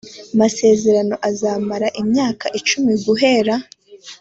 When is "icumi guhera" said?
2.59-3.55